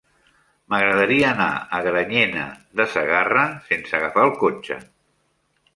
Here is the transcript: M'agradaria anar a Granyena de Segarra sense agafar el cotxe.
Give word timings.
M'agradaria 0.73 1.27
anar 1.33 1.49
a 1.79 1.81
Granyena 1.89 2.47
de 2.81 2.89
Segarra 2.95 3.45
sense 3.71 3.97
agafar 4.01 4.29
el 4.31 4.37
cotxe. 4.45 4.85